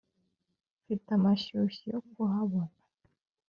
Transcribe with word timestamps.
mfite 0.81 1.09
amashyushyu 1.17 1.85
yo 1.93 1.99
kuhabona. 2.09 2.73